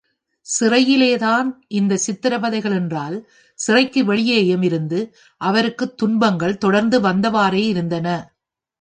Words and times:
சிறையிலேதான் 0.59 1.51
இந்த 1.67 1.99
சித்ரவதைகள் 2.07 2.73
என்றால், 2.73 3.29
சிறைக்கு 3.55 4.05
வெளியேயும் 4.05 4.61
இருந்து 4.61 5.15
அவருக்குத் 5.37 5.97
துன்பங்கள் 5.97 6.57
தொடர்ந்து 6.57 7.01
வந்தவாறே 7.01 7.63
இருந்தன. 7.67 8.07